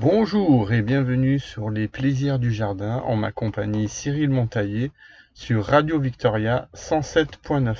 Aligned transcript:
Bonjour 0.00 0.72
et 0.72 0.80
bienvenue 0.80 1.38
sur 1.38 1.68
les 1.68 1.86
plaisirs 1.86 2.38
du 2.38 2.54
jardin 2.54 3.02
en 3.04 3.16
ma 3.16 3.32
compagnie 3.32 3.86
Cyril 3.86 4.30
Montaillé 4.30 4.92
sur 5.34 5.66
Radio 5.66 6.00
Victoria 6.00 6.68
107.9. 6.74 7.76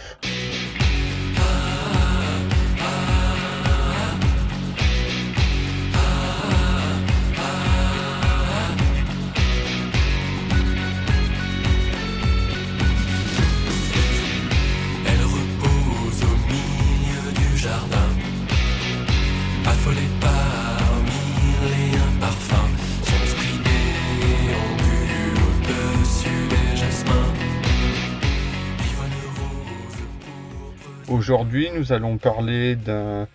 Aujourd'hui, 31.11 31.71
nous 31.75 31.93
allons 31.93 32.19
parler 32.19 32.77
d'un 32.77 33.27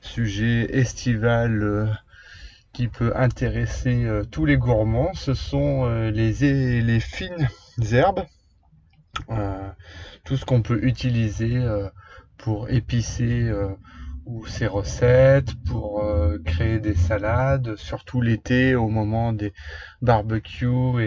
sujet 0.00 0.68
estival 0.78 1.60
euh, 1.60 1.86
qui 2.72 2.86
peut 2.86 3.12
intéresser 3.16 4.04
euh, 4.04 4.22
tous 4.22 4.44
les 4.44 4.56
gourmands. 4.56 5.12
Ce 5.14 5.34
sont 5.34 5.86
euh, 5.86 6.12
les, 6.12 7.00
fines 7.00 7.48
herbes, 7.90 8.24
tout 10.22 10.36
ce 10.36 10.44
qu'on 10.44 10.62
peut 10.62 10.78
utiliser 10.84 11.60
pour 12.36 12.70
épicer 12.70 13.50
ou 14.24 14.46
ses 14.46 14.68
recettes, 14.68 15.52
pour 15.64 16.04
créer 16.44 16.78
des 16.78 16.94
salades, 16.94 17.74
surtout 17.74 18.20
l'été 18.20 18.76
au 18.76 18.88
moment 18.88 19.32
des 19.32 19.52
barbecues 20.00 21.02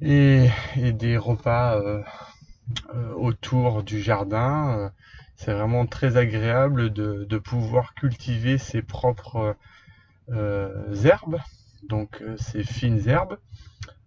et, 0.00 0.50
des 0.92 1.16
repas 1.16 1.80
autour 3.16 3.82
du 3.82 4.00
jardin. 4.00 4.78
Euh, 4.78 4.88
c'est 5.36 5.52
vraiment 5.52 5.86
très 5.86 6.16
agréable 6.16 6.90
de, 6.90 7.38
pouvoir 7.38 7.94
cultiver 7.94 8.58
ses 8.58 8.80
propres 8.82 9.54
euh, 10.30 10.94
herbes, 11.04 11.38
donc 11.82 12.22
euh, 12.22 12.36
ces 12.38 12.64
fines 12.64 13.06
herbes, 13.06 13.38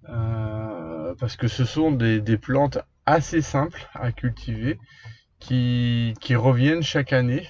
euh, 0.10 1.14
parce 1.20 1.36
que 1.36 1.48
ce 1.48 1.66
sont 1.66 1.92
des, 1.92 2.38
plantes 2.38 2.80
assez 3.06 3.42
simples 3.42 3.88
à 3.94 4.12
cultiver, 4.12 4.80
qui, 5.40 6.14
reviennent 6.32 6.84
chaque 6.84 7.14
année, 7.14 7.48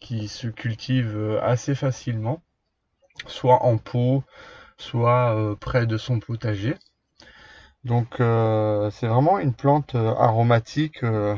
qui 0.00 0.28
se 0.28 0.46
cultivent 0.46 1.16
euh, 1.16 1.42
assez 1.42 1.74
facilement, 1.74 2.40
soit 3.26 3.64
en 3.64 3.78
pot, 3.78 4.22
soit 4.76 5.34
euh, 5.34 5.54
près 5.56 5.86
de 5.86 5.96
son 5.96 6.20
potager. 6.20 6.76
Donc 7.84 8.20
euh, 8.20 8.90
c'est 8.90 9.06
vraiment 9.06 9.38
une 9.38 9.54
plante 9.54 9.94
euh, 9.94 10.14
aromatique 10.16 11.04
euh, 11.04 11.36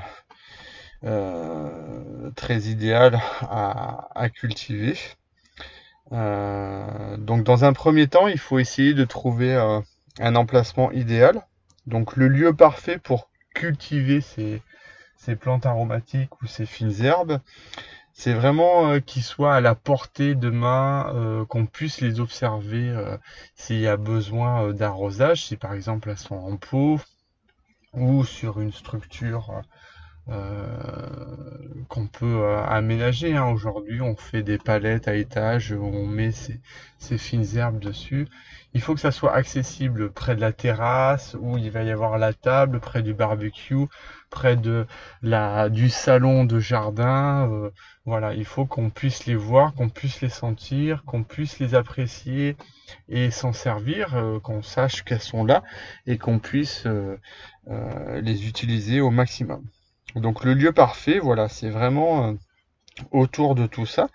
très 2.34 2.60
idéale 2.62 3.20
à, 3.42 4.28
cultiver. 4.34 4.96
Donc 6.10 7.44
dans 7.44 7.64
un 7.64 7.72
premier 7.72 8.08
temps, 8.08 8.26
il 8.26 8.38
faut 8.38 8.58
essayer 8.58 8.94
de 8.94 9.04
trouver 9.04 9.54
un 10.18 10.34
emplacement 10.34 10.90
idéal. 10.92 11.46
Donc 11.86 12.16
le 12.16 12.28
lieu 12.28 12.52
parfait 12.52 12.98
pour 12.98 13.30
cultiver 13.54 14.20
ces 14.20 15.36
plantes 15.36 15.66
aromatiques 15.66 16.42
ou 16.42 16.46
ces 16.46 16.66
fines 16.66 17.02
herbes, 17.02 17.40
c'est 18.12 18.34
vraiment 18.34 18.88
euh, 18.88 19.00
qu'ils 19.00 19.22
soient 19.22 19.54
à 19.54 19.60
la 19.60 19.74
portée 19.74 20.34
de 20.34 20.50
main, 20.50 21.12
euh, 21.14 21.44
qu'on 21.44 21.66
puisse 21.66 22.00
les 22.00 22.20
observer 22.20 22.88
euh, 22.88 23.16
s'il 23.54 23.80
y 23.80 23.86
a 23.86 23.96
besoin 23.96 24.64
euh, 24.64 24.72
d'arrosage, 24.72 25.46
si 25.46 25.56
par 25.56 25.72
exemple 25.72 26.10
elles 26.10 26.18
sont 26.18 26.36
en 26.36 26.56
pot 26.56 27.00
ou 27.92 28.24
sur 28.24 28.60
une 28.60 28.72
structure 28.72 29.62
qu'on 31.88 32.06
peut 32.06 32.26
euh, 32.42 32.62
aménager. 32.64 33.36
hein. 33.36 33.46
Aujourd'hui, 33.48 34.00
on 34.00 34.16
fait 34.16 34.42
des 34.42 34.58
palettes 34.58 35.08
à 35.08 35.14
étage 35.14 35.72
on 35.72 36.06
met 36.06 36.30
ces, 36.32 37.18
fines 37.18 37.56
herbes 37.56 37.80
dessus. 37.80 38.26
Il 38.74 38.80
faut 38.80 38.94
que 38.94 39.00
ça 39.00 39.10
soit 39.10 39.34
accessible 39.34 40.12
près 40.12 40.36
de 40.36 40.40
la 40.40 40.52
terrasse 40.52 41.36
où 41.40 41.58
il 41.58 41.70
va 41.70 41.82
y 41.82 41.90
avoir 41.90 42.18
la 42.18 42.32
table, 42.32 42.80
près 42.80 43.02
du 43.02 43.14
barbecue, 43.14 43.86
près 44.30 44.56
de 44.56 44.86
la, 45.22 45.68
du 45.68 45.88
salon 45.90 46.44
de 46.44 46.60
jardin. 46.60 47.48
euh, 47.50 47.70
voilà, 48.06 48.34
il 48.34 48.44
faut 48.44 48.66
qu'on 48.66 48.90
puisse 48.90 49.26
les 49.26 49.34
voir, 49.36 49.74
qu'on 49.74 49.88
puisse 49.88 50.20
les 50.20 50.28
sentir, 50.30 51.04
qu'on 51.04 51.22
puisse 51.24 51.58
les 51.58 51.74
apprécier 51.74 52.56
et 53.08 53.30
s'en 53.30 53.52
servir, 53.52 54.14
euh, 54.16 54.38
qu'on 54.40 54.62
sache 54.62 55.02
qu'elles 55.04 55.20
sont 55.20 55.44
là 55.44 55.62
et 56.06 56.18
qu'on 56.18 56.38
puisse 56.38 56.86
euh, 56.86 57.16
euh, 57.68 58.20
les 58.20 58.46
utiliser 58.48 59.00
au 59.00 59.10
maximum. 59.10 59.64
Donc 60.16 60.44
le 60.44 60.54
lieu 60.54 60.72
parfait, 60.72 61.18
voilà, 61.18 61.48
c'est 61.48 61.70
vraiment 61.70 62.26
euh, 62.26 62.32
autour 63.12 63.54
de 63.54 63.66
tout 63.66 63.86
ça 63.86 64.08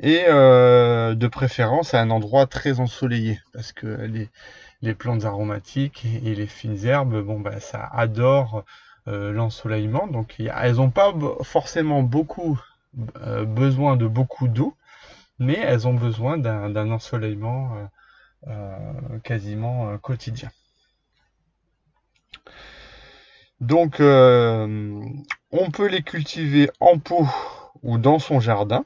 et 0.00 0.24
euh, 0.28 1.14
de 1.14 1.26
préférence 1.26 1.94
à 1.94 2.00
un 2.00 2.10
endroit 2.10 2.46
très 2.46 2.80
ensoleillé 2.80 3.40
parce 3.52 3.72
que 3.72 3.86
les, 3.86 4.94
plantes 4.94 5.24
aromatiques 5.24 6.06
et 6.24 6.34
les 6.34 6.46
fines 6.46 6.84
herbes, 6.84 7.22
bon 7.22 7.40
bah 7.40 7.60
ça 7.60 7.88
adore 7.92 8.64
euh, 9.08 9.32
l'ensoleillement, 9.32 10.06
donc 10.06 10.36
elles 10.38 10.76
n'ont 10.76 10.90
pas 10.90 11.12
forcément 11.42 12.02
beaucoup 12.02 12.58
besoin 13.46 13.96
de 13.96 14.06
beaucoup 14.06 14.46
d'eau, 14.46 14.76
mais 15.38 15.58
elles 15.58 15.88
ont 15.88 15.94
besoin 15.94 16.38
d'un 16.38 16.90
ensoleillement 16.90 17.88
quasiment 19.24 19.98
quotidien. 19.98 20.50
Donc, 23.64 23.98
euh, 23.98 25.00
on 25.50 25.70
peut 25.70 25.88
les 25.88 26.02
cultiver 26.02 26.70
en 26.78 26.98
pot 26.98 27.26
ou 27.82 27.98
dans 27.98 28.18
son 28.18 28.38
jardin. 28.38 28.84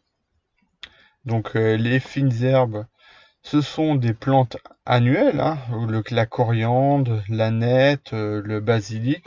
Donc, 1.24 1.54
euh, 1.56 1.76
les 1.76 2.00
fines 2.00 2.42
herbes, 2.42 2.84
ce 3.42 3.60
sont 3.62 3.94
des 3.96 4.14
plantes 4.14 4.56
annuelles, 4.86 5.40
hein, 5.40 5.58
le- 5.88 6.02
la 6.10 6.26
coriandre, 6.26 7.22
l'aneth, 7.28 8.12
euh, 8.14 8.42
le 8.44 8.60
basilic 8.60 9.24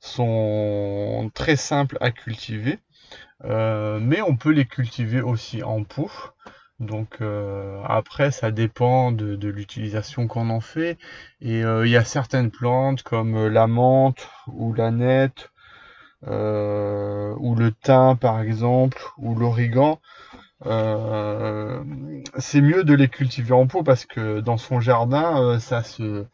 sont 0.00 1.30
très 1.34 1.56
simples 1.56 1.98
à 2.00 2.10
cultiver, 2.12 2.78
mais 4.00 4.20
on 4.22 4.36
peut 4.36 4.50
les 4.50 4.66
cultiver 4.66 5.20
aussi 5.20 5.62
en 5.62 5.84
pot. 5.84 6.10
Donc 6.80 7.18
euh, 7.20 7.80
après, 7.84 8.30
ça 8.30 8.50
dépend 8.50 9.12
de, 9.12 9.48
l'utilisation 9.48 10.26
qu'on 10.26 10.50
en 10.50 10.60
fait. 10.60 10.98
Et 11.40 11.64
euh, 11.64 11.86
il 11.86 11.92
y 11.92 11.96
a 11.96 12.04
certaines 12.04 12.50
plantes 12.50 13.02
comme 13.02 13.36
euh, 13.36 13.48
la 13.48 13.66
menthe 13.66 14.28
ou 14.48 14.74
l'aneth 14.74 15.50
euh, 16.26 17.34
ou 17.38 17.54
le 17.54 17.72
thym 17.72 18.16
par 18.16 18.40
exemple 18.40 19.00
ou 19.18 19.34
l'origan. 19.34 20.00
C'est 22.38 22.60
mieux 22.60 22.84
de 22.84 22.94
les 22.94 23.08
cultiver 23.08 23.52
en 23.52 23.66
pot 23.66 23.82
parce 23.82 24.06
que 24.06 24.40
dans 24.40 24.56
son 24.56 24.80
jardin, 24.80 25.58
ça 25.60 25.82
se 25.82 26.24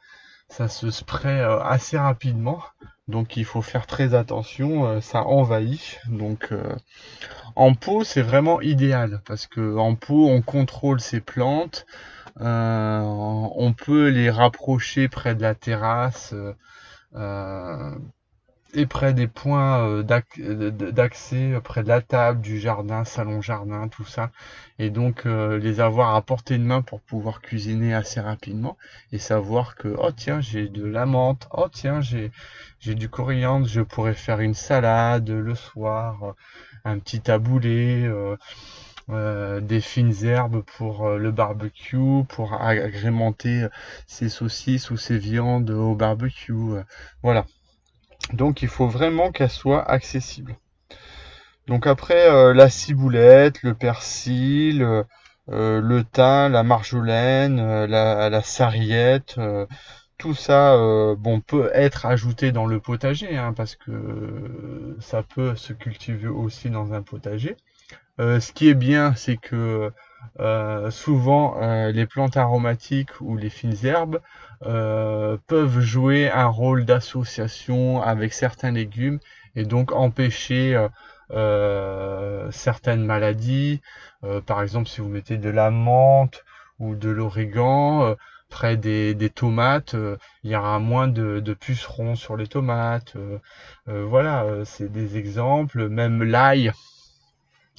ça 0.49 0.69
se 0.69 0.91
spray 0.91 1.41
assez 1.41 1.99
rapidement. 1.99 2.63
Donc 3.11 3.37
il 3.37 3.45
faut 3.45 3.63
faire 3.63 3.87
très 3.87 4.15
attention, 4.15 4.87
euh, 4.87 5.01
ça 5.01 5.25
envahit. 5.25 6.01
Donc 6.09 6.49
euh, 6.53 6.75
en 7.57 7.75
pot, 7.75 8.05
c'est 8.05 8.23
vraiment 8.23 8.61
idéal 8.61 9.21
parce 9.27 9.47
que 9.47 9.77
en 9.77 9.95
pot, 9.97 10.29
on 10.29 10.43
contrôle 10.43 11.01
ses 11.01 11.21
plantes, 11.21 11.87
euh, 12.41 13.01
on 13.03 13.73
peut 13.73 14.09
les 14.09 14.31
rapprocher 14.31 15.09
près 15.09 15.35
de 15.35 15.43
la 15.43 15.55
terrasse 15.55 16.35
et 18.75 18.87
près 18.87 19.13
des 19.15 19.27
points 19.27 19.79
euh, 19.89 20.03
de- 20.03 20.91
d'accès, 20.91 21.53
euh, 21.55 21.61
près 21.61 21.83
de 21.83 21.89
la 21.89 22.01
table, 22.03 22.41
du 22.41 22.59
jardin, 22.61 23.05
salon-jardin, 23.05 23.89
tout 23.89 24.05
ça. 24.05 24.31
Et 24.79 24.91
donc 24.91 25.27
euh, 25.27 25.59
les 25.59 25.81
avoir 25.81 26.15
à 26.15 26.23
portée 26.23 26.59
de 26.59 26.63
main 26.65 26.83
pour 26.83 27.01
pouvoir 27.01 27.41
cuisiner 27.43 27.95
assez 27.95 28.21
rapidement 28.21 28.77
et 29.13 29.19
savoir 29.19 29.75
que 29.77 29.89
oh 29.99 30.11
tiens 30.17 30.41
j'ai 30.41 30.69
de 30.69 30.85
la 30.85 31.07
menthe, 31.07 31.49
oh 31.53 31.69
tiens 31.73 32.01
j'ai 32.01 32.31
du 32.95 33.09
coriandre, 33.09 33.67
je 33.67 33.81
pourrais 33.83 34.15
faire 34.15 34.41
une 34.41 34.55
salade 34.55 35.29
le 35.31 35.55
soir, 35.55 36.23
euh, 36.25 36.33
un 36.85 36.99
petit 36.99 37.21
taboulé, 37.21 38.05
euh, 38.07 38.37
euh, 39.11 39.61
des 39.61 39.81
fines 39.81 40.15
herbes 40.25 40.63
pour 40.77 41.07
euh, 41.07 41.19
le 41.19 41.31
barbecue, 41.33 42.25
pour 42.29 42.55
ag- 42.55 42.79
agrémenter 42.81 43.65
euh, 43.65 43.69
ses 44.07 44.29
saucisses 44.29 44.91
ou 44.91 44.97
ses 44.97 45.19
viandes 45.19 45.71
au 45.71 45.95
barbecue. 45.95 46.53
euh, 46.53 46.83
voilà. 47.23 47.47
Donc 48.33 48.63
il 48.63 48.69
faut 48.69 48.87
vraiment 48.87 49.33
qu'elle 49.33 49.51
soit 49.51 49.89
accessible. 49.89 50.57
Donc 51.67 51.87
après 51.87 52.29
euh, 52.29 52.53
la 52.53 52.69
ciboulette, 52.69 53.63
le 53.63 53.75
persil, 53.75 54.83
euh, 54.83 55.05
euh, 55.51 55.81
le 55.81 56.05
thym, 56.05 56.49
la 56.53 56.63
marjolaine, 56.63 57.85
la, 57.85 58.43
sarriette, 58.43 59.39
tout 60.19 60.35
ça 60.35 60.77
bon 61.19 61.41
peut 61.41 61.71
être 61.73 62.07
ajouté 62.07 62.53
dans 62.53 62.67
le 62.67 62.79
potager 62.79 63.37
hein, 63.37 63.53
parce 63.57 63.75
que 63.75 64.97
ça 65.01 65.23
peut 65.23 65.57
se 65.57 65.73
cultiver 65.73 66.29
aussi 66.29 66.71
dans 66.71 66.93
un 66.93 67.03
potager. 67.03 67.57
Ce 68.19 68.53
qui 68.53 68.69
est 68.69 68.75
bien, 68.75 69.15
c'est 69.15 69.39
que 69.39 69.91
euh, 70.39 70.91
souvent 70.91 71.57
euh, 71.61 71.91
les 71.93 72.07
plantes 72.07 72.37
aromatiques 72.37 73.21
ou 73.21 73.37
les 73.37 73.51
fines 73.51 73.77
herbes 73.85 74.21
euh, 74.65 75.37
peuvent 75.49 75.81
jouer 75.81 76.31
un 76.31 76.47
rôle 76.47 76.85
d'association 76.85 78.01
avec 78.01 78.33
certains 78.33 78.71
légumes 78.71 79.19
et 79.57 79.65
donc 79.65 79.93
empêcher 79.93 80.87
certaines 82.51 83.05
maladies. 83.05 83.81
par 84.47 84.63
exemple, 84.63 84.89
si 84.89 85.01
vous 85.01 85.09
mettez 85.09 85.37
de 85.39 85.51
la 85.51 85.71
menthe 85.71 86.45
ou 86.79 86.95
de 86.95 87.11
l'origan 87.11 88.15
près 88.49 88.77
des, 88.77 89.31
tomates, 89.35 89.95
il 90.45 90.51
y 90.51 90.57
aura 90.57 90.79
moins 90.79 91.09
de, 91.09 91.41
de, 91.41 91.55
pucerons 91.55 92.15
sur 92.17 92.37
les 92.37 92.47
tomates. 92.47 93.17
voilà, 93.87 94.45
c'est 94.65 94.91
des 94.91 95.17
exemples. 95.19 95.89
Même 95.89 96.23
l'ail, 96.23 96.73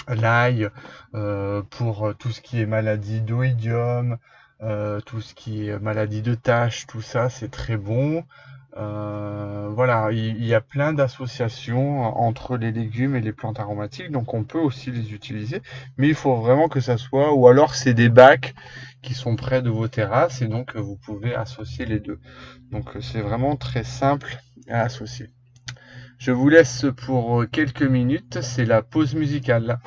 l'ail 0.07 0.69
euh, 1.15 1.61
pour 1.69 2.13
tout 2.17 2.31
ce 2.31 2.41
qui 2.41 2.61
est 2.61 2.65
maladie 2.65 3.21
d'oïdium, 3.21 4.17
euh, 4.63 5.01
tout 5.01 5.21
ce 5.21 5.33
qui 5.33 5.67
est 5.67 5.79
maladie 5.79 6.21
de 6.21 6.35
tache, 6.35 6.85
tout 6.87 7.01
ça, 7.01 7.29
c'est 7.29 7.49
très 7.49 7.77
bon. 7.77 8.23
Euh, 8.77 9.69
voilà, 9.73 10.09
il, 10.11 10.45
y 10.45 10.53
a 10.53 10.61
plein 10.61 10.93
d'associations 10.93 12.03
entre 12.17 12.57
les 12.57 12.71
légumes 12.71 13.15
et 13.15 13.21
les 13.21 13.33
plantes 13.33 13.59
aromatiques, 13.59 14.11
donc 14.11 14.33
on 14.33 14.43
peut 14.45 14.59
aussi 14.59 14.91
les 14.91 15.13
utiliser, 15.13 15.61
mais 15.97 16.07
il 16.07 16.15
faut 16.15 16.35
vraiment 16.37 16.69
que 16.69 16.79
ça 16.79 16.97
soit, 16.97 17.33
ou 17.33 17.47
alors 17.47 17.75
c'est 17.75 17.93
des 17.93 18.07
bacs 18.07 18.53
qui 19.01 19.13
sont 19.13 19.35
près 19.35 19.61
de 19.61 19.69
vos 19.69 19.87
terrasses 19.87 20.41
et 20.41 20.47
donc 20.47 20.75
vous 20.77 20.95
pouvez 20.95 21.35
associer 21.35 21.85
les 21.85 21.99
deux. 21.99 22.19
Donc 22.71 22.89
c'est 23.01 23.21
vraiment 23.21 23.57
très 23.57 23.83
simple 23.83 24.37
à 24.69 24.81
associer. 24.83 25.31
Je 26.23 26.31
vous 26.31 26.49
laisse 26.49 26.85
pour 26.97 27.45
quelques 27.51 27.81
minutes, 27.81 28.41
c'est 28.43 28.65
la 28.65 28.83
pause 28.83 29.15
musicale. 29.15 29.79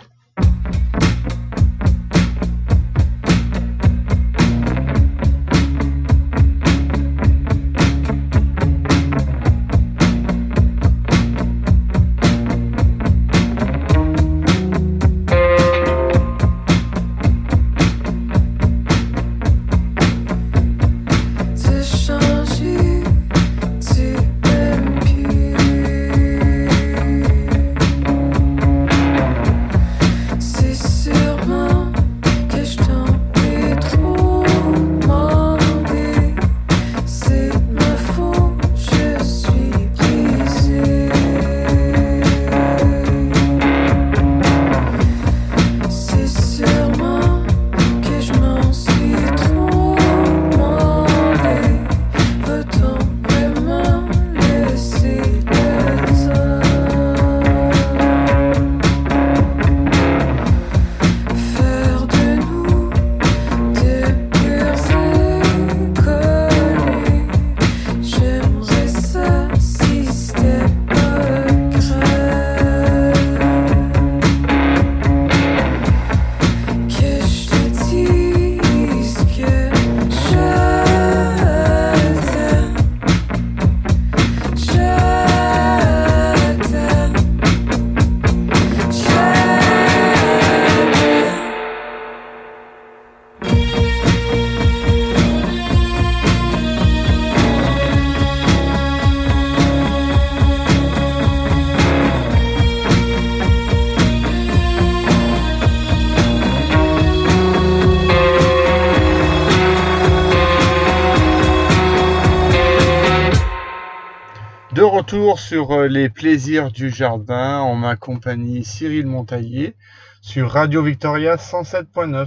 Retour 115.05 115.39
sur 115.39 115.73
euh, 115.73 115.87
les 115.87 116.09
plaisirs 116.09 116.71
du 116.73 116.89
jardin 116.89 117.59
en 117.61 117.75
ma 117.75 117.95
compagnie 117.95 118.65
Cyril 118.65 119.05
Montaillé 119.05 119.75
sur 120.23 120.51
Radio 120.51 120.83
Victoria 120.83 121.37
107.9. 121.37 122.27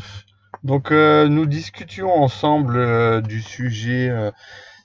Donc 0.64 0.92
euh, 0.92 1.28
nous 1.28 1.48
discutions 1.48 2.14
ensemble 2.14 2.78
euh, 2.78 3.20
du 3.20 3.42
sujet 3.42 4.12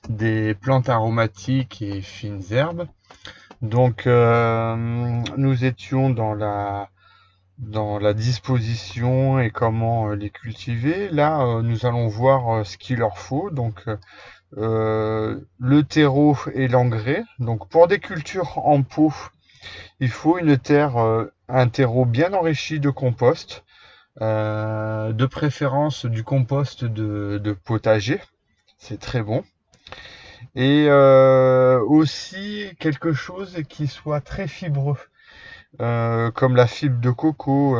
des 0.09 0.55
plantes 0.55 0.89
aromatiques 0.89 1.83
et 1.83 2.01
fines 2.01 2.41
herbes. 2.49 2.87
Donc 3.61 4.07
nous 4.07 5.63
étions 5.63 6.09
dans 6.09 6.33
la 6.33 6.89
dans 7.59 7.99
la 7.99 8.15
disposition 8.15 9.39
et 9.39 9.51
comment 9.51 10.09
les 10.09 10.31
cultiver. 10.31 11.09
Là, 11.09 11.61
nous 11.61 11.85
allons 11.85 12.07
voir 12.07 12.65
ce 12.65 12.75
qu'il 12.79 12.97
leur 12.97 13.19
faut. 13.19 13.51
Donc 13.51 13.85
euh, 14.57 15.39
le 15.59 15.83
terreau 15.83 16.37
et 16.53 16.67
l'engrais. 16.67 17.23
Donc 17.39 17.69
pour 17.69 17.87
des 17.87 17.99
cultures 17.99 18.59
en 18.59 18.83
pot, 18.83 19.13
il 19.99 20.09
faut 20.09 20.37
une 20.37 20.57
terre, 20.57 20.97
euh, 20.97 21.33
un 21.49 21.67
terreau 21.69 22.05
bien 22.05 22.33
enrichi 22.33 22.79
de 22.79 22.89
compost, 22.89 23.63
euh, 24.21 25.11
de 25.11 25.25
préférence 25.25 26.05
du 26.05 26.23
compost 26.23 26.85
de, 26.85 27.57
potager, 27.65 28.21
c'est 28.77 28.99
très 28.99 29.23
bon. 29.23 29.43
Et 30.55 30.87
aussi 31.87 32.67
quelque 32.79 33.13
chose 33.13 33.57
qui 33.69 33.87
soit 33.87 34.21
très 34.21 34.47
fibreux. 34.47 34.99
comme 35.79 36.55
la 36.55 36.67
fibre 36.67 36.99
de 37.01 37.09
coco, 37.09 37.75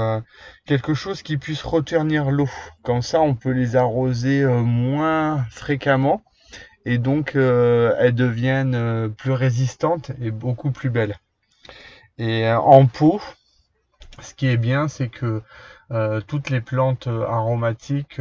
quelque 0.65 0.95
chose 0.95 1.21
qui 1.21 1.37
puisse 1.37 1.61
retenir 1.61 2.31
l'eau. 2.31 2.49
Comme 2.83 3.03
ça, 3.03 3.21
on 3.21 3.35
peut 3.35 3.51
les 3.51 3.75
arroser 3.75 4.43
moins 4.45 5.45
fréquemment 5.51 6.23
et 6.85 6.97
donc 6.97 7.35
euh, 7.35 7.95
elles 7.99 8.15
deviennent 8.15 8.75
euh, 8.75 9.09
plus 9.09 9.31
résistantes 9.31 10.11
et 10.21 10.31
beaucoup 10.31 10.71
plus 10.71 10.89
belles. 10.89 11.17
Et 12.17 12.47
euh, 12.47 12.59
en 12.59 12.85
pot, 12.85 13.21
ce 14.19 14.33
qui 14.33 14.47
est 14.47 14.57
bien, 14.57 14.87
c'est 14.87 15.09
que 15.09 15.41
toutes 16.27 16.49
les 16.49 16.61
plantes 16.61 17.07
aromatiques 17.07 18.19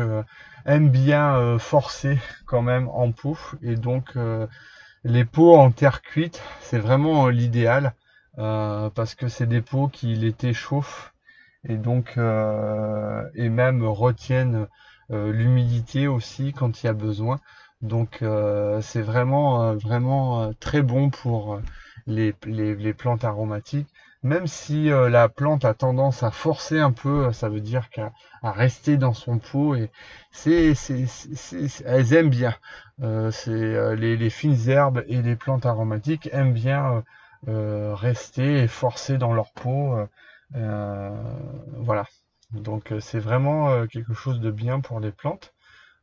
aiment 0.67 0.91
bien 0.91 1.59
forcer 1.59 2.19
quand 2.45 2.61
même 2.61 2.89
en 2.91 3.13
pot. 3.13 3.39
Et 3.63 3.77
donc 3.77 4.15
les 5.05 5.25
pots 5.25 5.57
en 5.57 5.71
terre 5.71 6.03
cuite, 6.03 6.43
c'est 6.61 6.79
vraiment 6.79 7.29
l'idéal 7.29 7.95
parce 8.37 9.15
que 9.15 9.29
c'est 9.29 9.47
des 9.47 9.63
pots 9.63 9.89
qui 9.89 10.15
l'été 10.15 10.53
chauffent 10.53 11.15
et 11.67 11.77
donc 11.77 12.19
et 12.19 13.49
même 13.49 13.85
retiennent 13.85 14.67
l'humidité 15.09 16.09
aussi 16.09 16.53
quand 16.53 16.83
il 16.83 16.87
y 16.87 16.91
a 16.91 16.95
besoin. 16.95 17.41
Donc 17.83 18.23
euh, 18.23 18.81
c'est 18.81 19.03
vraiment 19.03 19.63
euh, 19.63 19.75
vraiment 19.75 20.43
euh, 20.43 20.53
très 20.61 20.83
bon 20.83 21.11
pour 21.11 21.61
les, 22.07 22.35
les, 22.47 22.95
plantes 22.95 23.25
aromatiques. 23.25 23.89
Même 24.23 24.47
si 24.47 24.85
la 24.89 25.29
plante 25.29 25.65
a 25.65 25.75
tendance 25.75 26.23
à 26.23 26.31
forcer 26.31 26.79
un 26.79 26.93
peu, 26.93 27.33
ça 27.33 27.49
veut 27.49 27.61
dire 27.61 27.91
qu'à 27.91 28.13
rester 28.43 28.97
dans 28.97 29.15
son 29.15 29.39
pot 29.39 29.75
et 29.75 29.91
c'est 30.31 30.75
elles 31.85 32.13
aiment 32.13 32.31
bien. 32.31 32.55
c'est 33.33 33.97
les, 33.97 34.17
les, 34.17 34.31
fines 34.31 34.69
herbes 34.69 35.03
et 35.09 35.23
les 35.23 35.35
plantes 35.35 35.67
aromatiques 35.67 36.29
aiment 36.33 36.53
bien 36.53 37.03
rester 37.49 38.63
et 38.63 38.69
forcer 38.69 39.19
dans 39.19 39.35
leur 39.35 39.51
pot. 39.55 39.97
voilà. 40.53 42.05
Donc 42.53 42.95
c'est 43.01 43.19
vraiment 43.19 43.89
quelque 43.89 44.15
chose 44.15 44.39
de 44.41 44.53
bien 44.53 44.79
pour 44.79 45.01
les 45.01 45.11
plantes. 45.11 45.53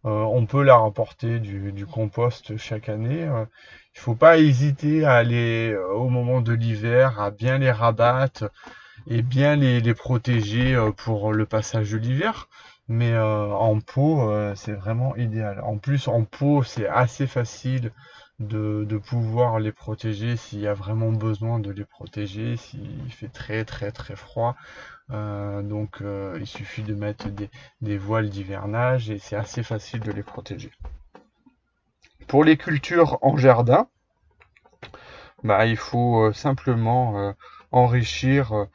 Euh, 0.06 0.24
on 0.24 0.46
peut 0.46 0.64
leur 0.64 0.86
apporter 0.86 1.40
du, 1.40 1.86
compost 1.86 2.58
chaque 2.58 2.90
année. 2.90 3.24
Euh, 3.24 3.46
il 3.96 4.00
ne 4.00 4.02
faut 4.02 4.16
pas 4.16 4.38
hésiter 4.38 5.04
à 5.06 5.14
aller 5.16 5.72
euh, 5.72 5.92
au 5.94 6.10
moment 6.10 6.42
de 6.42 6.54
l'hiver, 6.54 7.20
à 7.20 7.32
bien 7.32 7.58
les 7.58 7.72
rabattre 7.72 8.50
et 9.08 9.22
bien 9.22 9.56
les, 9.56 9.94
protéger 9.94 10.78
pour 10.98 11.34
le 11.34 11.46
passage 11.46 11.92
de 11.92 11.98
l'hiver. 11.98 12.48
mais 12.88 13.18
en 13.18 13.80
pot, 13.80 14.30
c'est 14.56 14.74
vraiment 14.74 15.16
idéal. 15.16 15.62
En 15.62 15.78
plus, 15.78 16.08
en 16.08 16.24
pot, 16.26 16.64
c'est 16.64 16.88
assez 16.88 17.28
facile 17.28 17.92
de, 18.40 18.86
de 18.88 18.98
pouvoir 18.98 19.60
les 19.60 19.72
protéger 19.72 20.38
s'il 20.38 20.60
y 20.60 20.68
a 20.68 20.74
vraiment 20.74 21.12
besoin 21.12 21.60
de 21.60 21.72
les 21.72 21.86
protéger, 21.86 22.58
s'il 22.58 23.12
fait 23.12 23.30
très 23.30 23.66
très 23.66 23.92
très 23.92 24.16
froid. 24.16 24.56
Euh, 25.12 25.64
donc 25.64 26.02
euh, 26.02 26.38
il 26.40 26.46
suffit 26.46 26.84
de 26.84 26.94
mettre 26.94 27.28
des, 27.82 27.98
voiles 27.98 28.30
d'hivernage 28.30 29.10
et 29.10 29.18
c'est 29.18 29.36
assez 29.36 29.64
facile 29.64 30.02
de 30.02 30.12
les 30.12 30.24
protéger. 30.24 30.72
Pour 32.28 32.44
les 32.44 32.58
cultures 32.58 33.18
en 33.22 33.36
jardin, 33.36 33.88
bah, 35.44 35.66
il 35.66 35.78
faut 35.78 36.26
euh, 36.26 36.34
simplement 36.34 37.34
enrichir 37.72 38.68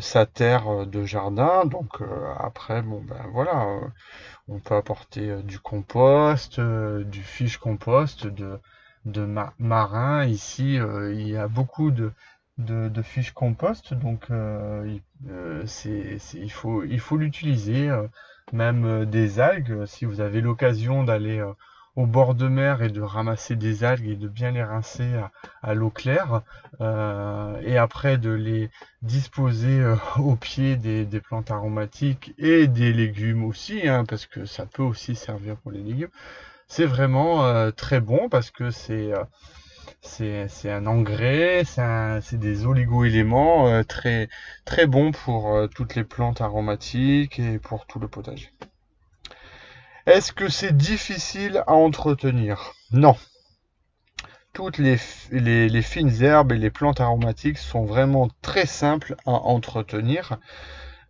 sa 0.00 0.26
terre 0.26 0.86
de 0.86 1.06
jardin. 1.06 1.64
Donc 1.64 2.02
après, 2.38 2.82
bon 2.82 3.00
ben 3.00 3.24
voilà, 3.32 3.66
on 4.46 4.58
peut 4.58 4.74
apporter 4.74 5.42
du 5.42 5.58
compost, 5.58 6.60
du 6.60 7.22
fiche 7.22 7.56
compost, 7.56 8.26
de, 8.26 8.60
de 9.06 9.24
ma- 9.24 9.54
marin. 9.58 10.26
Ici, 10.26 10.74
il 10.74 11.28
y 11.28 11.36
a 11.38 11.48
beaucoup 11.48 11.90
de, 11.90 12.12
de, 12.58 12.88
de 12.88 13.02
fiche 13.02 13.32
compost, 13.32 13.94
donc 13.94 14.30
euh, 14.30 14.84
il, 14.86 15.30
euh, 15.30 15.62
c'est, 15.66 16.18
c'est- 16.18 16.38
il 16.38 16.50
faut, 16.52 16.84
il 16.84 17.00
faut 17.00 17.16
l'utiliser. 17.16 17.88
euh, 17.90 18.06
même 18.52 19.06
des 19.06 19.40
algues, 19.40 19.86
si 19.86 20.04
vous 20.04 20.20
avez 20.20 20.42
l'occasion 20.42 21.02
d'aller 21.02 21.42
au 21.96 22.06
bord 22.06 22.34
de 22.34 22.46
mer 22.46 22.82
et 22.82 22.90
de 22.90 23.00
ramasser 23.00 23.56
des 23.56 23.84
algues 23.84 24.06
et 24.06 24.16
de 24.16 24.28
bien 24.28 24.50
les 24.50 24.62
rincer 24.62 25.10
à, 25.62 25.74
l'eau 25.74 25.88
claire, 25.90 26.42
et 26.80 27.78
après 27.78 28.18
de 28.18 28.30
les 28.30 28.70
disposer 29.02 29.82
au 30.18 30.36
pied 30.36 30.76
des, 30.76 31.20
plantes 31.20 31.50
aromatiques 31.50 32.34
et 32.36 32.68
des 32.68 32.92
légumes 32.92 33.44
aussi, 33.44 33.88
hein, 33.88 34.04
parce 34.04 34.26
que 34.26 34.44
ça 34.44 34.66
peut 34.66 34.82
aussi 34.82 35.16
servir 35.16 35.56
pour 35.56 35.72
les 35.72 35.82
légumes. 35.82 36.10
C'est 36.68 36.86
vraiment 36.86 37.70
très 37.72 38.00
bon 38.00 38.28
parce 38.28 38.50
que 38.50 38.70
c'est 38.70 39.14
c'est 40.00 40.70
un 40.70 40.86
engrais, 40.86 41.64
c'est 41.64 42.38
des 42.38 42.66
oligo-éléments 42.66 43.68
euh, 43.68 43.82
très 43.82 44.28
très 44.64 44.86
bons 44.86 45.12
pour 45.12 45.54
euh, 45.54 45.66
toutes 45.66 45.94
les 45.94 46.04
plantes 46.04 46.40
aromatiques 46.40 47.38
et 47.38 47.58
pour 47.58 47.86
tout 47.86 47.98
le 47.98 48.08
potager. 48.08 48.50
Est-ce 50.06 50.32
que 50.32 50.48
c'est 50.48 50.76
difficile 50.76 51.62
à 51.66 51.72
entretenir? 51.72 52.74
Non. 52.92 53.16
Toutes 54.52 54.78
les, 54.78 54.98
les 55.30 55.82
fines 55.82 56.22
herbes 56.22 56.52
et 56.52 56.58
les 56.58 56.70
plantes 56.70 57.00
aromatiques 57.00 57.58
sont 57.58 57.84
vraiment 57.84 58.28
très 58.40 58.66
simples 58.66 59.16
à 59.26 59.30
entretenir. 59.32 60.38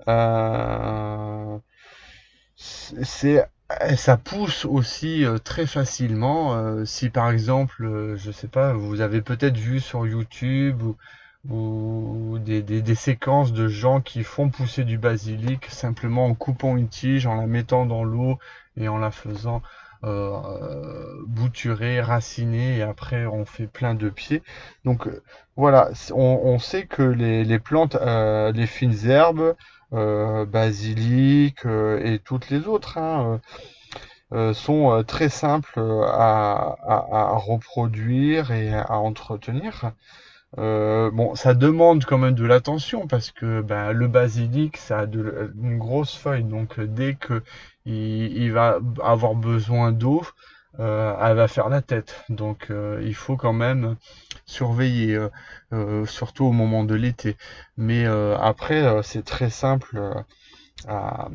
Euh, 0.09 1.59
c'est, 2.57 3.45
ça 3.97 4.17
pousse 4.17 4.65
aussi 4.65 5.25
euh, 5.25 5.39
très 5.39 5.67
facilement. 5.67 6.55
euh, 6.55 6.85
si 6.85 7.11
par 7.11 7.31
exemple, 7.31 7.85
euh, 7.85 8.17
je 8.17 8.31
sais 8.31 8.49
pas, 8.49 8.73
vous 8.73 9.01
avez 9.01 9.23
peut-être 9.23 9.57
vu 9.57 9.81
sur 9.81 10.07
YouTube 10.07 10.83
ou, 10.83 10.97
ou 11.49 12.39
des, 12.39 12.63
des, 12.63 12.83
des 12.83 12.95
séquences 12.95 13.53
de 13.53 13.69
gens 13.69 14.01
qui 14.01 14.23
font 14.25 14.49
pousser 14.51 14.85
du 14.85 14.99
basilic 14.99 15.67
simplement 15.67 16.27
en 16.27 16.35
coupant 16.35 16.77
une 16.77 16.89
tige, 16.89 17.27
en 17.27 17.35
la 17.37 17.47
mettant 17.47 17.87
dans 17.87 18.05
l'eau 18.05 18.39
et 18.77 18.89
en 18.89 18.99
la 18.99 19.11
faisant 19.11 19.63
euh, 20.05 20.31
euh, 20.63 21.23
bouturer, 21.27 22.01
raciner 22.01 22.79
et 22.79 22.83
après 22.83 23.27
on 23.27 23.45
fait 23.47 23.67
plein 23.67 23.95
de 23.95 24.09
pieds. 24.11 24.43
Donc 24.85 25.07
euh, 25.07 25.23
voilà, 25.57 25.91
on, 26.13 26.41
on 26.45 26.59
sait 26.59 26.87
que 26.87 27.03
les, 27.03 27.45
les 27.45 27.59
plantes, 27.59 27.95
euh, 27.97 28.53
les 28.53 28.67
fines 28.67 29.07
herbes, 29.09 29.41
euh, 29.41 29.55
basilic 30.45 31.67
euh, 31.67 32.01
et 32.05 32.19
toutes 32.19 32.51
les 32.51 32.67
autres 32.67 32.99
hein, 32.99 33.35
euh, 33.35 33.39
euh, 34.35 34.53
sont 34.55 34.91
euh, 34.93 35.03
très 35.03 35.29
simples 35.29 35.79
euh, 35.79 36.03
à, 36.07 37.37
reproduire 37.37 38.51
et 38.51 38.75
à 38.75 38.99
entretenir. 38.99 39.93
Euh, 40.59 41.11
bon, 41.13 41.35
ça 41.35 41.55
demande 41.55 42.05
quand 42.05 42.19
même 42.19 42.35
de 42.35 42.45
l'attention 42.45 43.07
parce 43.07 43.31
que 43.31 43.61
ben, 43.63 43.93
le 43.93 44.09
basilic, 44.09 44.77
ça 44.77 45.01
a 45.01 45.07
de, 45.07 45.53
une 45.63 45.79
grosse 45.79 46.15
feuille, 46.17 46.45
donc 46.45 46.79
euh, 46.79 46.87
dès 46.87 47.15
que 47.15 47.43
il, 47.87 48.37
il 48.37 48.53
va 48.53 48.79
avoir 49.03 49.35
besoin 49.35 49.93
d'eau, 49.93 50.23
euh, 50.81 51.15
elle 51.21 51.37
va 51.37 51.49
faire 51.49 51.69
la 51.69 51.83
tête. 51.83 52.25
Donc 52.29 52.69
euh, 52.71 53.01
il 53.05 53.15
faut 53.15 53.37
quand 53.37 53.53
même 53.53 53.97
surveiller, 54.47 55.15
euh, 55.15 55.29
euh, 55.73 56.07
surtout 56.07 56.45
au 56.47 56.53
moment 56.53 56.85
de 56.85 56.95
l'été. 56.95 57.37
Mais 57.77 58.07
euh, 58.07 58.37
après, 58.39 58.83
euh, 58.83 59.03
c'est 59.03 59.25
très 59.25 59.51
simple 59.51 60.25
à, 60.87 61.29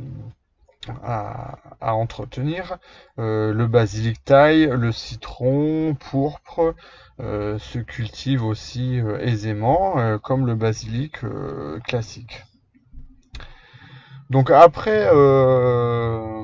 à, 1.04 1.58
à 1.82 1.94
entretenir. 1.94 2.78
Le 3.18 3.66
basilic 3.66 4.24
thaï, 4.24 4.68
le 4.68 4.92
citron 4.92 5.96
pourpre 5.96 6.76
se 7.20 7.80
cultivent 7.80 8.46
aussi 8.46 9.02
aisément, 9.20 10.18
comme 10.20 10.46
le 10.46 10.56
basilic 10.56 11.18
classique. 11.86 12.46
Donc 14.30 14.52
après, 14.52 15.10
euh, 15.12 16.44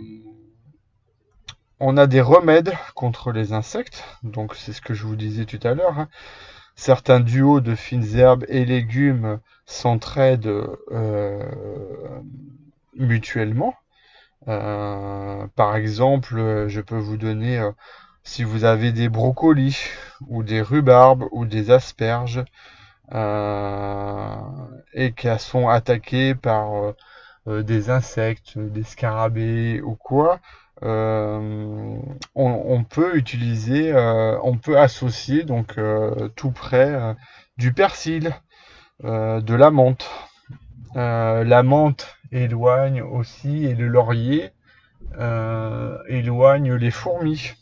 on 1.79 1.97
a 1.97 2.07
des 2.07 2.21
remèdes 2.21 2.73
contre 2.95 3.31
les 3.31 3.53
insectes. 3.53 4.03
Donc 4.23 4.55
c'est 4.55 4.73
ce 4.73 4.81
que 4.81 4.93
je 4.93 5.03
vous 5.05 5.15
disais 5.15 5.45
tout 5.45 5.59
à 5.63 5.73
l'heure. 5.73 5.99
hein. 5.99 6.09
Certains 6.75 7.19
duos 7.21 7.61
de 7.61 7.75
fines 7.75 8.17
herbes 8.17 8.45
et 8.49 8.65
légumes 8.65 9.39
s'entraident 9.65 10.77
euh, 10.91 11.43
mutuellement. 12.95 13.75
Euh, 14.47 15.47
par 15.55 15.75
exemple, 15.75 16.65
je 16.67 16.81
peux 16.81 16.97
vous 16.97 17.17
donner, 17.17 17.59
euh, 17.59 17.71
si 18.23 18.43
vous 18.43 18.63
avez 18.65 18.91
des 18.91 19.09
brocolis 19.09 19.77
ou 20.27 20.43
des 20.43 20.61
rhubarbes 20.61 21.25
ou 21.31 21.45
des 21.45 21.71
asperges 21.71 22.43
euh, 23.13 24.35
et 24.93 25.13
qu'elles 25.13 25.39
sont 25.39 25.69
attaquées 25.69 26.35
par 26.35 26.93
des 27.47 27.89
insectes, 27.91 28.57
des 28.57 28.83
scarabées 28.83 29.81
ou 29.81 29.95
quoi, 29.95 30.39
euh, 30.83 31.97
on, 32.35 32.83
peut 32.83 33.15
utiliser, 33.15 33.93
euh, 33.93 34.37
on 34.43 34.57
peut 34.57 34.77
associer 34.77 35.43
donc 35.43 35.77
euh, 35.77 36.27
tout 36.35 36.51
près 36.51 37.15
du 37.57 37.73
persil, 37.73 38.33
de 39.03 39.53
la 39.53 39.71
menthe. 39.71 40.09
La 40.95 41.63
menthe 41.63 42.17
éloigne 42.31 43.01
aussi 43.01 43.65
et 43.65 43.75
le 43.75 43.87
laurier 43.87 44.51
éloigne 46.07 46.73
les 46.73 46.91
fourmis. 46.91 47.53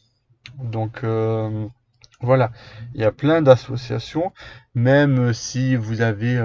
Donc 0.60 1.04
voilà, 2.22 2.52
il 2.94 3.02
y 3.02 3.06
a 3.06 3.12
plein 3.12 3.42
d'associations, 3.42 4.32
même 4.76 5.34
si 5.34 5.76
vous 5.76 6.02
avez 6.02 6.40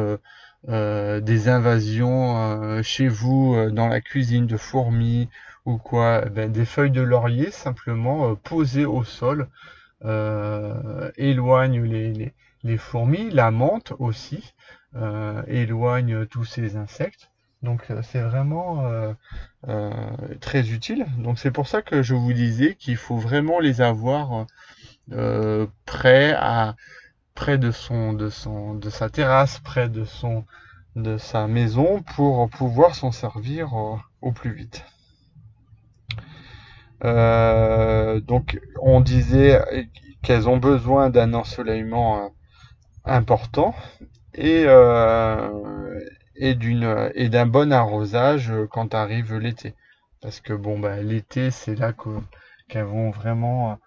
des 0.66 1.48
invasions 1.48 2.36
euh, 2.36 2.82
chez 2.82 3.08
vous 3.08 3.54
euh, 3.54 3.70
dans 3.70 3.88
la 3.88 4.00
cuisine 4.00 4.46
de 4.46 4.56
fourmis 4.56 5.28
ou 5.64 5.78
quoi, 5.78 6.22
eh 6.26 6.30
ben, 6.30 6.50
des 6.50 6.64
feuilles 6.64 6.90
de 6.90 7.02
laurier 7.02 7.50
simplement 7.50 8.30
euh, 8.30 8.34
posées 8.34 8.86
au 8.86 9.04
sol 9.04 9.48
euh, 10.04 11.10
éloignent 11.16 11.84
les, 11.84 12.12
les, 12.12 12.32
les 12.64 12.78
fourmis, 12.78 13.30
la 13.30 13.50
menthe 13.50 13.92
aussi 13.98 14.54
euh, 14.96 15.42
éloigne 15.46 16.26
tous 16.26 16.44
ces 16.44 16.76
insectes. 16.76 17.30
Donc 17.62 17.90
euh, 17.90 18.00
c'est 18.02 18.20
vraiment 18.20 18.86
euh, 18.86 19.12
euh, 19.68 19.90
très 20.40 20.70
utile. 20.70 21.06
Donc 21.18 21.38
c'est 21.38 21.50
pour 21.50 21.68
ça 21.68 21.82
que 21.82 22.02
je 22.02 22.14
vous 22.14 22.32
disais 22.32 22.74
qu'il 22.74 22.96
faut 22.96 23.16
vraiment 23.16 23.58
les 23.60 23.80
avoir 23.80 24.46
euh, 25.12 25.66
près 25.84 26.32
à 26.32 26.76
près 27.38 27.56
de 27.56 27.70
son 27.70 28.14
de 28.14 28.30
son 28.30 28.74
de 28.74 28.90
sa 28.90 29.08
terrasse, 29.08 29.60
près 29.60 29.88
de 29.88 30.04
sa 31.18 31.46
maison 31.46 32.02
pour 32.02 32.50
pouvoir 32.50 32.96
s'en 32.96 33.12
servir 33.12 33.78
euh, 33.78 33.94
au 34.22 34.32
plus 34.32 34.52
vite. 34.52 34.84
Euh, 37.04 38.18
donc 38.18 38.58
on 38.82 39.00
disait 39.00 39.62
qu'elles 40.20 40.48
ont 40.48 40.56
besoin 40.56 41.10
d'un 41.10 41.32
ensoleillement 41.32 42.24
euh, 42.24 42.28
important 43.04 43.72
et 44.34 44.64
d'un 47.28 47.46
bon 47.46 47.72
arrosage 47.72 48.52
quand 48.72 48.94
arrive 48.94 49.36
l'été. 49.36 49.76
Parce 50.20 50.40
que 50.40 50.54
bon 50.54 50.80
bah 50.80 51.00
l'été 51.02 51.52
c'est 51.52 51.76
là 51.76 51.92
que 51.92 52.10
qu'elles 52.68 52.82
vont 52.82 53.10
vraiment 53.10 53.78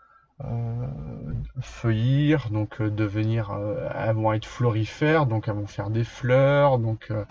feuillir, 1.62 2.50
donc 2.50 2.82
euh, 2.82 2.90
devenir, 2.90 3.52
euh, 3.52 3.90
elles 3.96 4.16
vont 4.16 4.34
être 4.34 4.46
florifères, 4.46 5.26
donc 5.26 5.48
elles 5.48 5.56
vont 5.56 5.68
faire 5.68 5.90
des 5.90 6.04
fleurs, 6.04 6.80
donc 6.80 7.08
euh, 7.12 7.26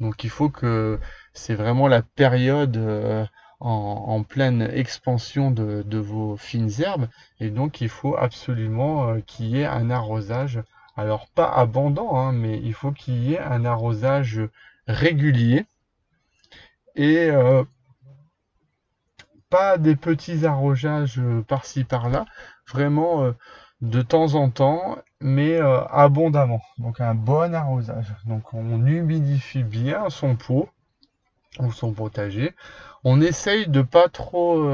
il 0.00 0.30
faut 0.30 0.48
que 0.48 0.98
c'est 1.32 1.54
vraiment 1.54 1.88
la 1.88 2.02
période 2.02 2.76
euh, 2.76 3.24
en, 3.60 4.22
pleine 4.22 4.62
expansion 4.62 5.50
de, 5.50 5.98
vos 5.98 6.36
fines 6.36 6.70
herbes, 6.80 7.08
et 7.40 7.50
donc 7.50 7.80
il 7.80 7.88
faut 7.88 8.16
absolument 8.16 9.08
euh, 9.08 9.20
qu'il 9.20 9.46
y 9.46 9.60
ait 9.60 9.66
un 9.66 9.90
arrosage, 9.90 10.62
alors 10.96 11.28
pas 11.28 11.50
abondant, 11.50 12.18
hein, 12.18 12.32
mais 12.32 12.58
il 12.62 12.74
faut 12.74 12.92
qu'il 12.92 13.22
y 13.22 13.34
ait 13.34 13.40
un 13.40 13.64
arrosage 13.64 14.40
régulier. 14.86 15.66
Et 16.94 17.28
euh, 17.30 17.64
pas 19.56 19.78
des 19.78 19.96
petits 19.96 20.44
arrosages 20.44 21.18
euh, 21.18 21.42
par-ci 21.42 21.84
par-là, 21.84 22.26
vraiment 22.68 23.24
euh, 23.24 23.32
de 23.80 24.02
temps 24.02 24.34
en 24.34 24.50
temps, 24.50 24.98
mais 25.20 25.56
euh, 25.56 25.82
abondamment. 25.86 26.60
Donc 26.78 27.00
un 27.00 27.14
bon 27.14 27.54
arrosage. 27.54 28.14
Donc 28.26 28.52
on 28.52 28.84
humidifie 28.86 29.62
bien 29.62 30.10
son 30.10 30.36
pot 30.36 30.68
ou 31.58 31.72
son 31.72 31.92
potager. 31.94 32.54
On 33.02 33.22
essaye 33.22 33.66
de 33.66 33.80
pas 33.80 34.08
trop 34.08 34.68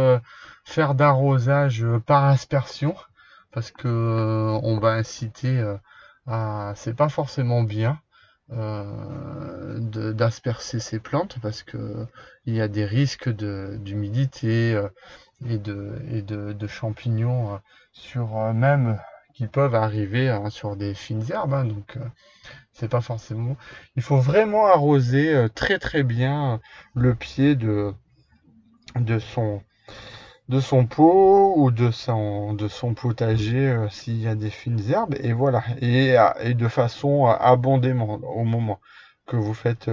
faire 0.64 0.94
d'arrosage 0.94 1.86
par 2.06 2.24
aspersion 2.24 2.96
parce 3.52 3.70
que 3.70 4.58
on 4.62 4.78
va 4.78 4.94
inciter 4.94 5.62
à 6.26 6.72
c'est 6.74 6.96
pas 6.96 7.08
forcément 7.08 7.62
bien 7.62 8.00
euh, 8.54 9.78
d'aspercer 10.12 10.78
ces 10.78 10.98
plantes 10.98 11.38
parce 11.40 11.62
que 11.62 12.06
il 12.44 12.54
y 12.54 12.60
a 12.60 12.68
des 12.68 12.84
risques 12.84 13.30
d'humidité 13.30 14.74
euh, 14.74 14.88
et, 15.48 15.58
de, 16.22 16.66
champignons 16.66 17.54
euh, 17.54 17.58
sur 17.92 18.36
même 18.52 18.98
qui 19.34 19.46
peuvent 19.46 19.74
arriver 19.74 20.28
hein, 20.28 20.50
sur 20.50 20.76
des 20.76 20.92
fines 20.94 21.24
herbes. 21.30 21.54
Hein, 21.54 21.64
donc 21.64 21.98
c'est 22.72 22.88
pas 22.88 23.00
forcément. 23.00 23.56
Il 23.96 24.02
faut 24.02 24.18
vraiment 24.18 24.66
arroser 24.66 25.46
très 25.54 25.78
très 25.78 26.02
bien 26.02 26.60
le 26.94 27.14
pied 27.14 27.56
de 27.56 27.94
son 29.18 29.62
de 30.52 30.60
son 30.60 30.84
pot 30.86 31.54
ou 31.56 31.70
de 31.70 31.90
son, 31.90 32.52
de 32.52 32.68
son 32.68 32.92
potager 32.92 33.68
euh, 33.70 33.88
s'il 33.88 34.20
y 34.20 34.28
a 34.28 34.34
des 34.34 34.50
fines 34.50 34.90
herbes 34.90 35.14
et 35.18 35.32
voilà 35.32 35.62
et, 35.80 36.16
et 36.40 36.52
de 36.54 36.68
façon 36.68 37.26
abondément 37.26 38.20
au 38.22 38.44
moment 38.44 38.78
que 39.26 39.36
vous 39.36 39.54
faites 39.54 39.90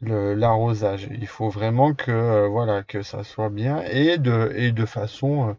l'arrosage. 0.00 1.08
Le, 1.08 1.16
il 1.16 1.26
faut 1.26 1.48
vraiment 1.48 1.92
que 1.94 2.12
euh, 2.12 2.46
voilà 2.46 2.84
que 2.84 3.02
ça 3.02 3.24
soit 3.24 3.50
bien 3.50 3.82
et 3.82 4.16
de 4.18 4.52
et 4.54 4.70
de 4.70 4.86
façon 4.86 5.56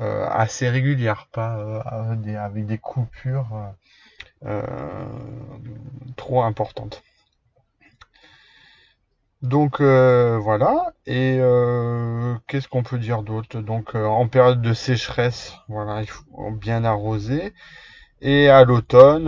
euh, 0.00 0.26
assez 0.30 0.68
régulière, 0.70 1.28
pas 1.30 1.82
avec 1.82 2.64
des 2.66 2.78
coupures 2.78 3.52
trop 6.16 6.42
importantes. 6.42 7.02
Donc 9.42 9.80
euh, 9.80 10.36
voilà, 10.38 10.92
et 11.06 11.38
euh, 11.40 12.34
qu'est-ce 12.48 12.66
qu'on 12.68 12.82
peut 12.82 12.98
dire 12.98 13.22
d'autre? 13.22 13.60
Donc 13.60 13.94
euh, 13.94 14.04
en 14.04 14.26
période 14.28 14.60
de 14.62 14.72
sécheresse, 14.74 15.54
voilà, 15.68 16.02
il 16.02 16.08
faut 16.08 16.50
bien 16.50 16.84
arroser. 16.84 17.54
Et 18.20 18.48
à 18.48 18.64
l'automne, 18.64 19.26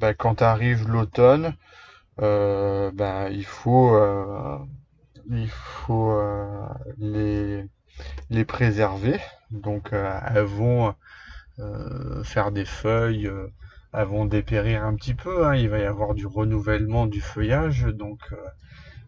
ben, 0.00 0.14
quand 0.14 0.42
arrive 0.42 0.88
l'automne, 0.88 1.54
ben, 2.18 3.28
il 3.30 3.44
faut, 3.44 3.96
il 5.30 5.48
faut 5.50 6.20
les, 6.98 7.64
les 8.30 8.44
préserver. 8.44 9.20
Donc 9.50 9.92
elles 9.92 10.44
vont 10.44 10.94
faire 12.24 12.50
des 12.52 12.64
feuilles 12.64 13.30
elles 13.92 14.06
vont 14.06 14.24
dépérir 14.24 14.84
un 14.84 14.94
petit 14.94 15.14
peu. 15.14 15.46
Hein. 15.46 15.54
Il 15.56 15.68
va 15.68 15.78
y 15.78 15.84
avoir 15.84 16.14
du 16.14 16.26
renouvellement 16.26 17.06
du 17.06 17.20
feuillage, 17.20 17.84
donc 17.84 18.20
euh, 18.32 18.36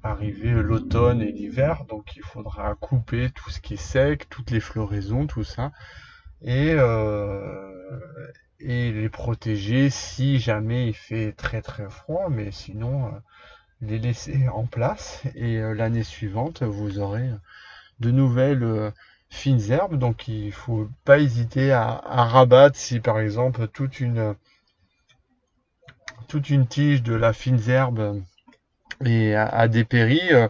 arriver 0.03 0.51
l'automne 0.51 1.23
et 1.23 1.33
l'hiver, 1.33 1.85
donc 1.89 2.17
il 2.17 2.23
faudra 2.23 2.75
couper 2.75 3.31
tout 3.31 3.51
ce 3.51 3.61
qui 3.61 3.75
est 3.75 3.79
sec, 3.79 4.29
toutes 4.29 4.51
les 4.51 4.61
floraisons, 4.61 5.27
tout 5.27 5.45
ça, 5.45 5.73
et, 6.43 6.73
euh, 6.73 7.73
et 8.61 8.93
les 8.93 9.09
protéger 9.09 9.89
si 9.89 10.39
jamais 10.39 10.89
il 10.89 10.95
fait 10.95 11.33
très 11.33 11.63
très 11.63 11.89
froid, 11.89 12.29
mais 12.31 12.51
sinon 12.51 13.07
euh, 13.07 13.11
les 13.81 13.99
laisser 13.99 14.49
en 14.49 14.67
place 14.67 15.23
et 15.35 15.59
l'année 15.59 16.05
suivante 16.05 16.63
vous 16.63 17.01
aurez 17.01 17.29
de 18.01 18.11
nouvelles 18.11 18.93
fines 19.29 19.61
herbes 19.71 19.99
donc 19.99 20.27
il 20.29 20.53
faut 20.53 20.89
pas 21.05 21.19
hésiter 21.19 21.73
à, 21.73 22.01
à 22.05 22.25
rabattre 22.25 22.77
si 22.77 23.01
par 23.01 23.19
exemple 23.19 23.69
toute 23.69 24.01
une 24.01 24.37
une 26.39 26.67
tige 26.67 27.03
de 27.03 27.15
la 27.15 27.33
fine 27.33 27.61
herbe 27.69 28.23
et 29.05 29.35
à, 29.35 29.69
dépéri 29.69 30.21
euh, 30.31 30.49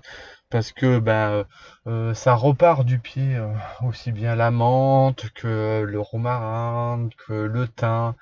parce 0.50 0.72
que 0.72 0.98
ben 0.98 1.44
euh, 1.86 2.14
ça 2.14 2.34
repart 2.34 2.84
du 2.84 2.98
pied 2.98 3.36
euh, 3.36 3.52
aussi 3.86 4.12
bien 4.12 4.36
la 4.36 4.50
menthe 4.50 5.30
que 5.34 5.82
le 5.82 6.00
romarin, 6.00 7.08
que 7.26 7.32
le 7.32 7.68
thym, 7.68 8.14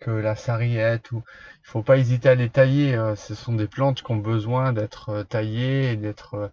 que 0.00 0.10
la 0.10 0.36
sarriette. 0.36 1.10
Ou... 1.12 1.22
Il 1.64 1.68
faut 1.70 1.82
pas 1.82 1.98
hésiter 1.98 2.28
à 2.28 2.34
les 2.34 2.50
tailler. 2.50 2.98
ce 3.16 3.34
sont 3.34 3.54
des 3.54 3.68
plantes 3.68 4.02
qui 4.02 4.10
ont 4.12 4.16
besoin 4.16 4.72
d'être 4.72 5.22
taillées 5.28 5.92
et 5.92 5.96
d'être 5.96 6.50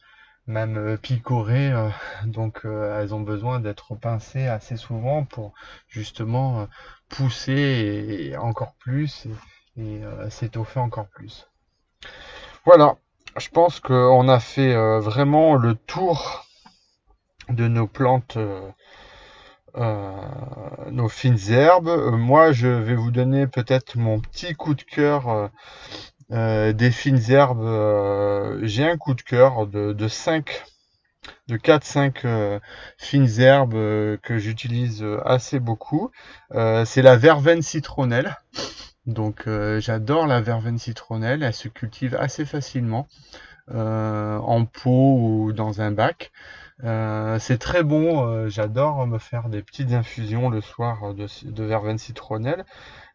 même 0.47 0.97
picorées. 0.99 1.73
donc 2.25 2.62
elles 2.65 3.15
ont 3.15 3.21
besoin 3.21 3.60
d'être 3.60 3.95
pincées 3.95 4.47
assez 4.47 4.77
souvent 4.77 5.23
pour 5.23 5.53
justement 5.88 6.67
pousser 7.10 8.36
encore 8.39 8.75
plus 8.75 9.25
et 9.25 9.32
euh, 9.79 10.29
s'étoffer 10.29 10.79
encore 10.79 11.07
plus. 11.07 11.47
Voilà, 12.65 12.95
je 13.37 13.49
pense 13.49 13.79
qu'on 13.79 14.27
a 14.27 14.39
fait 14.39 14.73
euh, 14.73 14.99
vraiment 14.99 15.55
le 15.55 15.75
tour 15.75 16.45
de 17.49 17.67
nos 17.67 17.87
plantes, 17.87 18.37
euh, 18.37 20.11
nos 20.89 21.09
fines 21.09 21.51
herbes. 21.51 22.15
moi, 22.17 22.51
je 22.51 22.67
vais 22.67 22.95
vous 22.95 23.11
donner 23.11 23.45
peut-être 23.45 23.97
mon 23.97 24.19
petit 24.19 24.55
coup 24.55 24.73
de 24.73 24.81
cœur 24.81 25.51
des 26.29 26.91
fines 26.91 27.31
herbes. 27.31 28.63
J'ai 28.63 28.89
un 28.89 28.97
coup 28.97 29.13
de 29.13 29.21
cœur 29.21 29.67
de, 29.67 29.93
de 29.93 30.07
5 30.07 30.65
de 31.47 31.57
4-5 31.57 32.59
fines 32.97 33.39
herbes 33.39 34.17
que 34.23 34.37
j'utilise 34.37 35.05
assez 35.23 35.59
beaucoup. 35.59 36.11
c'est 36.51 37.01
la 37.01 37.15
verveine 37.15 37.61
citronnelle. 37.61 38.35
Donc 39.08 39.48
euh, 39.48 39.80
j'adore 39.80 40.28
la 40.28 40.41
verveine 40.41 40.78
citronnelle, 40.78 41.41
elle 41.41 41.54
se 41.54 41.70
cultive 41.70 42.15
assez 42.20 42.46
facilement 42.46 43.08
euh, 43.74 44.38
en 44.38 44.65
pot 44.65 45.17
ou 45.20 45.54
dans 45.54 45.82
un 45.82 45.91
bac. 45.91 46.32
Euh, 46.84 47.39
c'est 47.39 47.58
très 47.58 47.84
bon, 47.84 48.50
j'adore 48.50 49.08
me 49.08 49.17
faire 49.17 49.50
des 49.50 49.63
petites 49.63 49.93
infusions 49.93 50.50
le 50.50 50.62
soir 50.62 51.13
de, 51.13 51.63
verveine 51.63 51.98
citronnelle. 51.98 52.65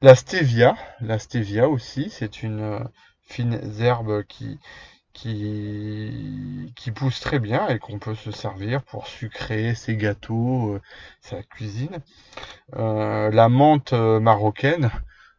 La 0.01 0.15
stevia, 0.15 0.77
la 1.01 1.19
stevia 1.19 1.69
aussi, 1.69 2.09
c'est 2.11 2.43
une 2.43 2.89
fine 3.21 3.61
herbe 3.79 4.25
qui, 4.25 4.59
qui, 5.13 6.73
qui 6.75 6.91
pousse 6.91 7.21
très 7.21 7.39
bien 7.39 7.69
et 7.69 7.79
qu'on 7.79 7.99
peut 7.99 8.15
se 8.15 8.33
servir 8.33 8.83
pour 8.83 9.07
sucrer 9.07 9.75
ses 9.75 9.97
gâteaux, 9.97 10.81
sa 11.21 11.43
cuisine. 11.43 11.99
la 12.73 13.49
menthe 13.49 13.93
marocaine, 13.93 14.91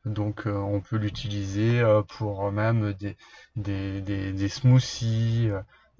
donc 0.05 0.47
euh, 0.47 0.53
on 0.55 0.81
peut 0.81 0.97
l'utiliser 0.97 1.79
euh, 1.79 2.01
pour 2.01 2.51
même 2.51 2.93
des, 3.55 4.49
smoothies, 4.49 5.49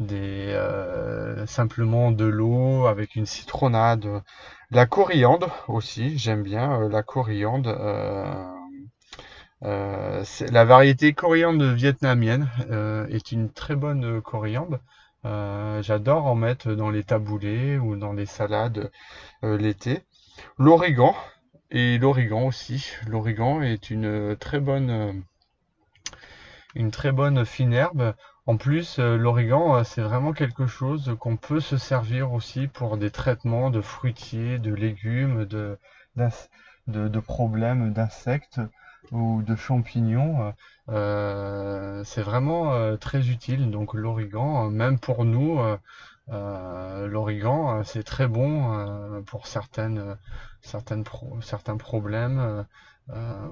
euh, 0.01 1.45
simplement 1.45 2.11
de 2.11 2.25
l'eau 2.25 2.87
avec 2.87 3.15
une 3.15 3.25
citronnade. 3.25 4.05
La 4.71 4.85
coriandre 4.85 5.63
aussi, 5.67 6.17
j'aime 6.17 6.43
bien 6.43 6.89
la 6.89 7.03
coriandre. 7.03 7.75
la 9.61 10.65
variété 10.65 11.13
coriandre 11.13 11.73
vietnamienne 11.73 12.49
est 13.09 13.31
une 13.31 13.49
très 13.51 13.75
bonne 13.75 14.21
coriandre. 14.21 14.79
J'adore 15.23 16.25
en 16.25 16.35
mettre 16.35 16.73
dans 16.73 16.89
les 16.89 17.03
taboulés 17.03 17.77
ou 17.77 17.95
dans 17.95 18.13
les 18.13 18.25
salades 18.25 18.91
l'été. 19.43 20.03
L'origan, 20.57 21.15
et 21.73 21.97
l'origan 21.97 22.45
aussi. 22.45 22.93
L'origan 23.07 23.61
est 23.61 23.89
une 23.89 24.37
très 24.37 24.59
bonne, 24.59 24.89
euh, 24.91 25.13
une 26.75 26.91
très 26.91 27.11
bonne 27.11 27.43
fine 27.45 27.73
herbe. 27.73 28.13
En 28.45 28.57
plus, 28.57 28.99
euh, 28.99 29.17
l'origan, 29.17 29.77
euh, 29.77 29.83
c'est 29.83 30.01
vraiment 30.01 30.33
quelque 30.33 30.67
chose 30.67 31.15
qu'on 31.19 31.35
peut 31.35 31.59
se 31.59 31.77
servir 31.77 32.31
aussi 32.31 32.67
pour 32.67 32.97
des 32.97 33.09
traitements 33.09 33.71
de 33.71 33.81
fruitiers, 33.81 34.59
de 34.59 34.73
légumes, 34.73 35.45
de, 35.45 35.77
de, 36.87 37.19
problèmes 37.19 37.91
d'insectes 37.91 38.61
ou 39.11 39.41
de 39.41 39.55
champignons. 39.55 40.53
c'est 40.87 42.21
vraiment 42.21 42.97
très 42.97 43.29
utile. 43.29 43.71
Donc 43.71 43.93
l'origan, 43.93 44.69
même 44.69 44.99
pour 44.99 45.25
nous, 45.25 45.59
euh, 46.29 47.07
l'origan, 47.07 47.79
euh, 47.79 47.83
c'est 47.83 48.03
très 48.03 48.27
bon 48.27 48.73
euh, 48.73 49.21
pour 49.21 49.47
certains 49.47 50.17
problèmes 51.77 52.65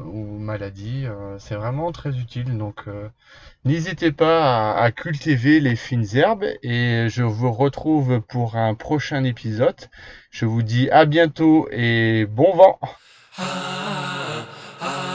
ou 0.05 0.39
maladies. 0.39 1.05
c'est 1.37 1.55
vraiment 1.55 1.91
très 1.91 2.17
utile. 2.17 2.57
Donc, 2.57 2.85
n'hésitez 3.65 4.13
pas 4.13 4.73
à, 4.73 4.91
cultiver 4.91 5.59
les 5.59 5.75
fines 5.75 6.05
herbes 6.15 6.45
et 6.63 7.07
je 7.09 7.23
vous 7.23 7.51
retrouve 7.51 8.21
pour 8.21 8.55
un 8.55 8.75
prochain 8.75 9.25
épisode. 9.25 9.89
Je 10.29 10.45
vous 10.45 10.61
dis 10.63 10.89
à 10.89 11.05
bientôt 11.05 11.67
et 11.71 12.25
bon 12.25 12.55
vent. 12.55 12.79
Ah, 13.37 15.10